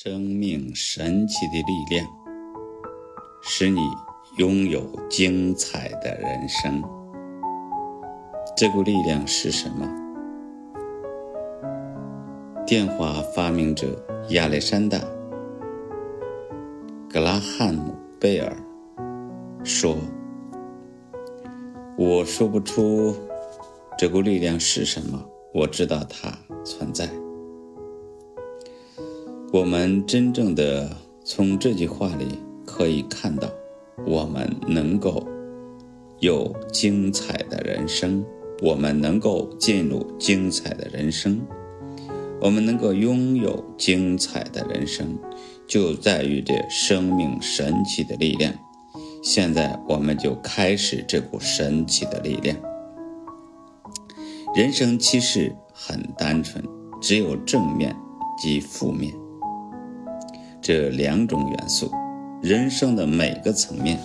[0.00, 2.06] 生命神奇的力量，
[3.42, 3.80] 使你
[4.36, 6.80] 拥有精彩的人生。
[8.56, 9.84] 这股力量是什么？
[12.64, 14.98] 电话发明者亚历山大·
[17.12, 17.90] 格拉汉姆·
[18.20, 18.56] 贝尔
[19.64, 19.96] 说
[21.98, 23.12] ：“我说不出
[23.98, 25.20] 这股力量是什么，
[25.52, 26.32] 我知道它
[26.64, 27.10] 存在。”
[29.50, 30.94] 我们真正的
[31.24, 33.48] 从这句话里可以看到，
[34.06, 35.26] 我们能够
[36.20, 38.22] 有精彩的人生，
[38.60, 41.40] 我们能够进入精彩的人生，
[42.42, 45.18] 我们能够拥有精彩的人生，
[45.66, 48.52] 就在于这生命神奇的力量。
[49.22, 52.54] 现在，我们就开始这股神奇的力量。
[54.54, 56.62] 人生其实很单纯，
[57.00, 57.96] 只有正面
[58.38, 59.10] 及负面。
[60.68, 61.90] 这两种元素，
[62.42, 63.98] 人生的每个层面，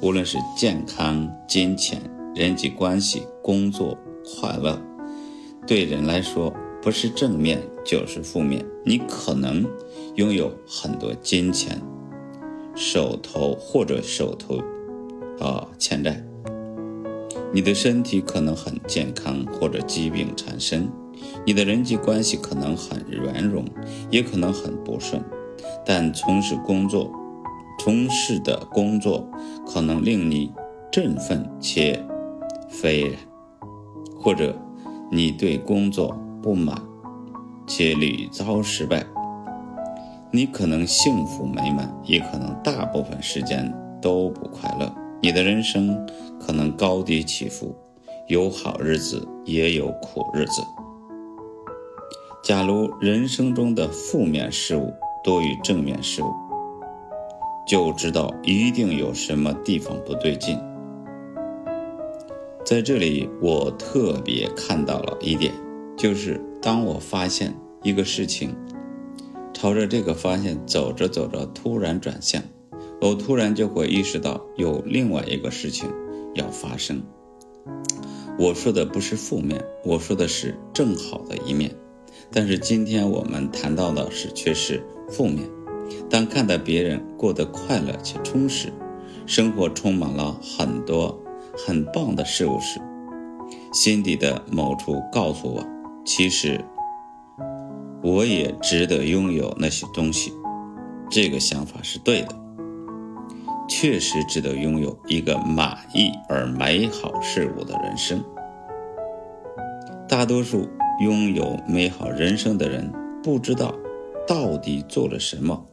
[0.00, 2.00] 无论是健康、金钱、
[2.34, 4.80] 人际关系、工作、快乐，
[5.66, 8.64] 对人来说，不是正面就是负面。
[8.82, 9.62] 你可能
[10.14, 11.78] 拥有很多金钱，
[12.74, 14.56] 手头或者手头
[15.38, 16.14] 啊欠债；
[17.52, 20.84] 你的身体可能很健康，或者疾病缠身；
[21.44, 23.66] 你的人际关系可能很圆融，
[24.10, 25.22] 也可能很不顺。
[25.84, 27.10] 但从事工作，
[27.78, 29.26] 从事的工作
[29.66, 30.52] 可能令你
[30.90, 32.04] 振奋且
[32.68, 33.12] 斐然，
[34.18, 34.56] 或者
[35.10, 36.80] 你对工作不满
[37.66, 39.04] 且屡遭失败。
[40.32, 44.94] 你可能幸福美满，也可能大部分时间都不快乐。
[45.20, 46.06] 你的人生
[46.38, 47.74] 可能高低起伏，
[48.28, 50.62] 有好日子，也有苦日子。
[52.42, 56.32] 假如人生中的负面事物，多于正面事物，
[57.66, 60.58] 就知道一定有什么地方不对劲。
[62.64, 65.52] 在这里，我特别看到了一点，
[65.96, 68.54] 就是当我发现一个事情
[69.52, 72.42] 朝着这个方向走着走着，突然转向，
[73.00, 75.90] 我突然就会意识到有另外一个事情
[76.34, 77.02] 要发生。
[78.38, 81.74] 我说的不是负面，我说的是正好的一面。
[82.32, 84.82] 但是今天我们谈到的是，却是。
[85.10, 85.50] 负面，
[86.08, 88.72] 当看到别人过得快乐且充实，
[89.26, 91.20] 生活充满了很多
[91.66, 92.80] 很棒的事物时，
[93.72, 95.66] 心底的某处告诉我，
[96.04, 96.64] 其实
[98.04, 100.32] 我也值得拥有那些东西。
[101.10, 102.28] 这个想法是对的，
[103.68, 108.24] 确实值得拥有一个满意而美好事物的人生。
[110.08, 110.68] 大多数
[111.00, 113.74] 拥有美好人生的人不知道。
[114.28, 115.66] 到底做了什么，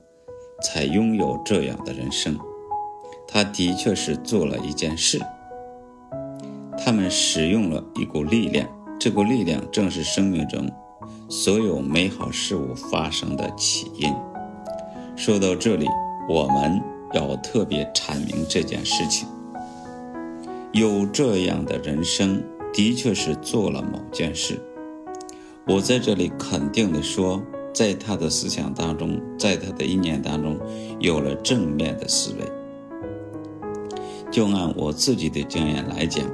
[0.64, 2.36] 才拥有这样的人生？
[3.28, 5.22] 他的确是做了一件事。
[6.76, 8.68] 他们使用了一股力量，
[9.00, 10.68] 这股力量正是生命中
[11.30, 14.12] 所有美好事物发生的起因。
[15.16, 15.86] 说到这里，
[16.28, 16.82] 我们
[17.14, 19.28] 要特别阐明这件事情：
[20.72, 22.42] 有这样的人生，
[22.74, 24.60] 的确是做了某件事。
[25.68, 27.42] 我在这里肯定地说。
[27.74, 30.58] 在他的思想当中，在他的意念当中，
[31.00, 32.52] 有了正面的思维。
[34.32, 36.26] 就按我自己的经验来讲，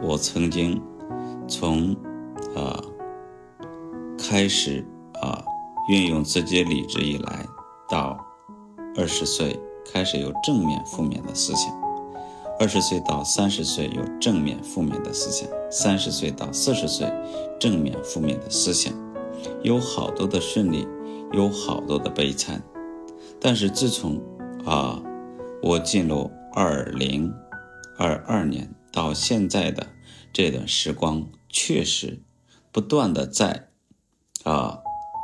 [0.00, 0.80] 我曾经
[1.48, 1.92] 从
[2.54, 2.80] 啊
[4.16, 4.86] 开始
[5.20, 5.42] 啊
[5.88, 7.44] 运用自己理智以来，
[7.88, 8.16] 到
[8.96, 9.58] 二十岁
[9.92, 11.68] 开始有正面、负面的思想；
[12.58, 17.06] 二十岁到三十岁有正面、负面的思想；三十岁到四十岁
[17.60, 18.92] 正面、负面的思想。
[19.62, 20.88] 有好多的顺利，
[21.32, 22.62] 有好多的悲惨，
[23.38, 24.20] 但是自从
[24.64, 25.02] 啊，
[25.62, 27.32] 我进入二零
[27.98, 29.86] 二二年到现在的
[30.32, 32.22] 这段时光，确实
[32.72, 33.68] 不断的在
[34.44, 34.78] 啊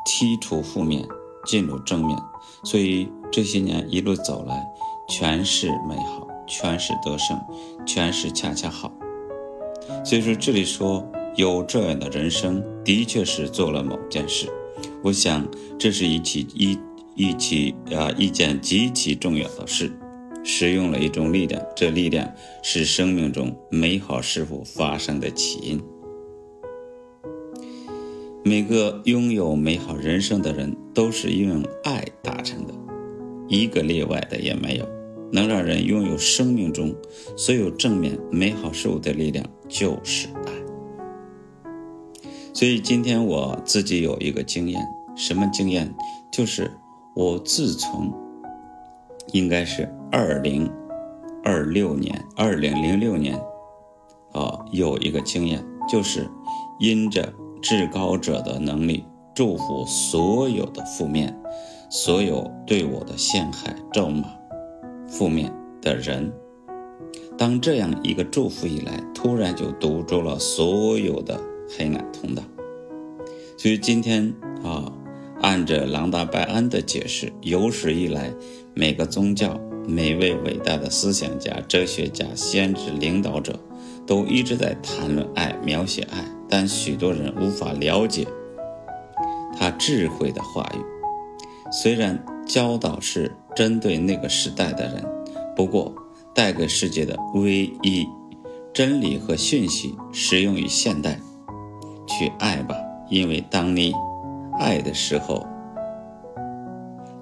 [0.06, 1.08] 剔除负面，
[1.46, 2.18] 进入正面，
[2.62, 4.66] 所以这些年一路走来，
[5.08, 7.38] 全是美好，全是得胜，
[7.86, 8.92] 全是恰恰好。
[10.04, 11.06] 所以说这里说。
[11.36, 14.46] 有这样的人生，的确是做了某件事。
[15.02, 15.48] 我想，
[15.78, 16.78] 这是一起一
[17.14, 19.90] 一起啊一件极其重要的事，
[20.44, 22.30] 使用了一种力量，这力量
[22.62, 25.82] 是生命中美好事物发生的起因。
[28.44, 32.74] 每个拥有美好人生的人，都是用爱达成的，
[33.48, 34.86] 一个例外的也没有。
[35.32, 36.94] 能让人拥有生命中
[37.36, 40.52] 所有正面美好事物的力量，就是爱。
[42.52, 44.86] 所以今天我自己有一个经验，
[45.16, 45.92] 什么经验？
[46.30, 46.70] 就是
[47.14, 48.12] 我自从
[49.32, 50.70] 应该是二零
[51.42, 53.34] 二六年、二零零六年
[54.32, 56.30] 啊，有一个经验，就是
[56.78, 57.32] 因着
[57.62, 61.34] 至高者的能力祝福所有的负面、
[61.90, 64.24] 所有对我的陷害、咒骂、
[65.22, 66.32] 负面的人。
[67.38, 72.42] 当这样一个祝福一来，突然就堵住了所有的黑暗通道。
[73.56, 74.34] 所以今天
[74.64, 74.92] 啊，
[75.40, 78.34] 按着朗达·拜安的解释，有史以来
[78.74, 83.56] 每个宗教、每位伟大的思想家、哲学家、先知、领导者，
[84.04, 88.26] 都一直在谈论爱、描写爱，但许多人无法了解
[89.56, 90.91] 他智慧的话语。
[91.72, 95.04] 虽然教导是针对那个时代的人，
[95.56, 95.92] 不过。
[96.34, 98.08] 带给世界的唯一
[98.72, 101.20] 真理和讯息，适用于现代。
[102.06, 102.74] 去爱吧，
[103.10, 103.92] 因为当你
[104.58, 105.46] 爱的时候，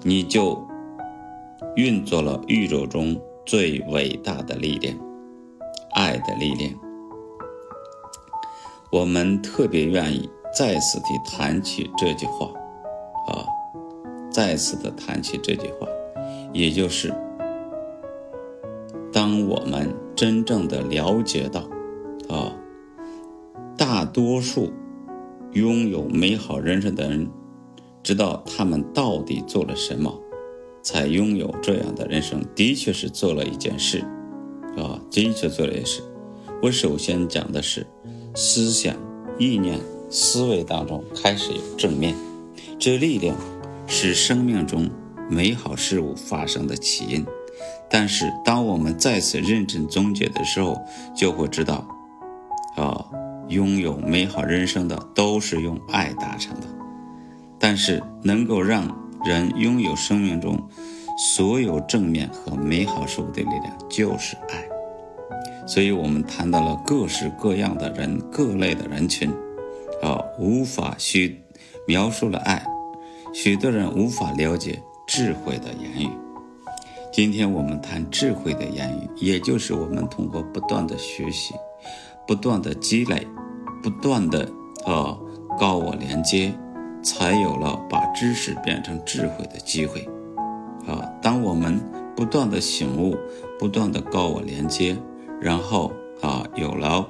[0.03, 0.65] 你就
[1.75, 4.97] 运作了宇宙中最伟大的力量——
[5.91, 6.73] 爱的力量。
[8.93, 12.45] 我们特别愿意再次地谈起这句话，
[13.27, 13.43] 啊，
[14.31, 15.87] 再次的谈起这句话，
[16.53, 17.13] 也就是。
[19.13, 21.69] 当我们真正的了解到，
[22.29, 22.55] 啊，
[23.77, 24.71] 大多数
[25.51, 27.29] 拥有美好人生的人，
[28.01, 30.17] 知道他们到底做了什么，
[30.81, 33.99] 才拥有这样的人生，的确是做了一件事，
[34.77, 36.01] 啊，的确做了一件事。
[36.63, 37.85] 我首先讲的是
[38.33, 38.95] 思想、
[39.37, 39.77] 意念、
[40.09, 42.15] 思维当中开始有正面，
[42.79, 43.35] 这力量
[43.93, 44.89] 是生命中
[45.29, 47.25] 美好事物发生的起因。
[47.89, 50.81] 但是，当我们再次认真总结的时候，
[51.13, 51.85] 就会知道，
[52.77, 53.05] 啊，
[53.49, 56.67] 拥有美好人生的都是用爱达成的。
[57.59, 58.87] 但是，能够让
[59.25, 60.57] 人拥有生命中
[61.35, 64.63] 所有正面和美好事物的力量，就是爱。
[65.67, 69.29] 所以，我们谈到了各式各样的人、各类的人群，
[70.01, 71.41] 啊，无法去
[71.85, 72.65] 描述了爱。
[73.33, 76.09] 许多人无法了解智慧的言语。
[77.13, 81.53] 今天我们谈智慧的言语，也就是我们通过不断的学习、
[82.27, 83.25] 不断的积累、
[83.81, 84.43] 不断的
[84.85, 85.17] 啊
[85.57, 86.53] 高我连接，
[87.01, 90.07] 才有了把知识变成智慧的机会。
[90.85, 91.79] 啊，当我们
[92.15, 93.15] 不断的醒悟、
[93.59, 94.97] 不断的高我连接，
[95.39, 95.91] 然后
[96.21, 97.05] 啊有了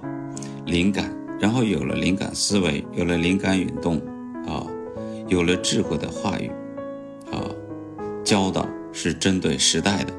[0.66, 3.98] 灵感，然后有了灵感思维，有了灵感运动，
[4.48, 4.66] 啊，
[5.32, 6.52] 有了智慧的话语，
[7.32, 7.50] 啊，
[8.24, 8.68] 教导。
[8.94, 10.14] 是针对时代的，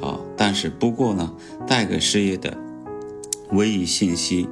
[0.00, 1.34] 啊，但是不过呢，
[1.66, 2.56] 带给事业的
[3.50, 4.48] 唯一信息，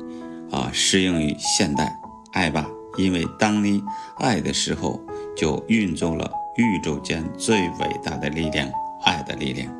[0.51, 1.97] 啊，适用于现代，
[2.33, 2.69] 爱吧，
[2.99, 3.81] 因为当你
[4.17, 5.01] 爱的时候，
[5.37, 8.69] 就运作了宇宙间最伟大的力量——
[9.07, 9.73] 爱的力量。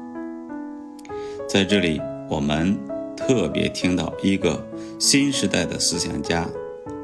[1.49, 2.79] 在这里，我们
[3.17, 4.65] 特别听到一个
[5.01, 6.49] 新时代的思想家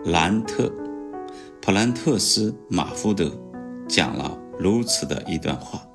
[0.05, 0.67] 兰特·
[1.69, 3.31] 普兰特斯·马福德
[3.87, 5.87] 讲了如此的一段话。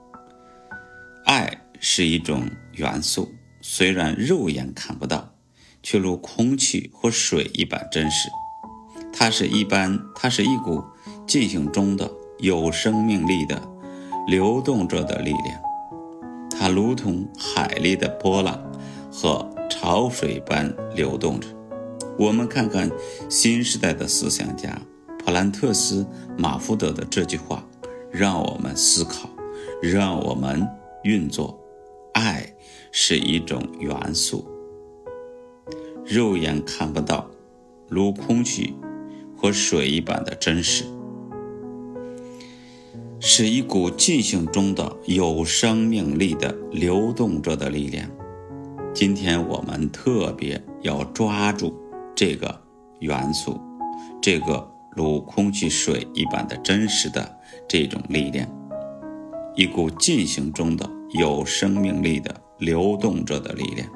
[1.25, 3.28] 爱是一种元素，
[3.60, 5.34] 虽然肉眼看不到，
[5.81, 8.30] 却如空气和水一般真实。
[9.12, 10.84] 它是一般，它是一股
[11.25, 13.60] 进行中的有生命力的
[14.28, 15.60] 流动着的力量。
[16.52, 18.64] 它如同海里的波浪
[19.12, 21.47] 和潮水般流动着。
[22.19, 22.92] 我们看看
[23.28, 24.80] 新时代的思想家
[25.23, 26.03] 普兰特斯·
[26.37, 27.65] 马福德的这句话，
[28.11, 29.30] 让我们思考，
[29.81, 30.68] 让我们。
[31.03, 31.59] 运作，
[32.13, 32.56] 爱
[32.89, 34.47] 是一种元素，
[36.06, 37.30] 肉眼看不到，
[37.89, 38.73] 如空气
[39.35, 40.85] 和水一般的真实，
[43.19, 48.09] 是一股进行中的有生命力的流动着的力量。
[48.94, 51.77] 今天我们特别要抓住
[52.15, 52.61] 这个
[53.01, 53.59] 元素，
[54.21, 54.65] 这个
[54.95, 58.47] 如空气、水一般的真实的这种力量。
[59.56, 63.88] 一股进行中的有生命力的流动着的力量，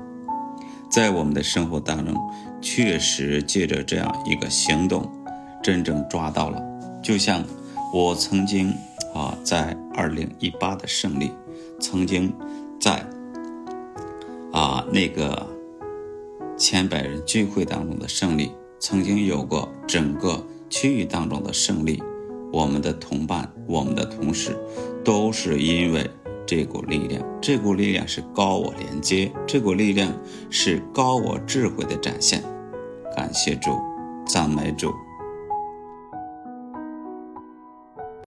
[0.91, 2.15] 在我们的生活当中，
[2.61, 5.09] 确实借着这样一个行动，
[5.63, 6.61] 真正抓到了。
[7.01, 7.43] 就像
[7.93, 8.71] 我曾经
[9.15, 11.31] 啊，在二零一八的胜利，
[11.79, 12.31] 曾经
[12.79, 13.03] 在
[14.51, 15.47] 啊那个
[16.55, 22.01] 千百人聚会当中的胜利，曾经有过整个区域当中的胜利。
[22.53, 24.57] 我们的同伴，我们的同事，
[25.03, 26.09] 都是因为
[26.45, 27.21] 这股力量。
[27.41, 30.11] 这股力量是高我连接，这股力量
[30.49, 32.41] 是高我智慧的展现。
[33.15, 33.77] 感谢主，
[34.25, 34.93] 赞美主。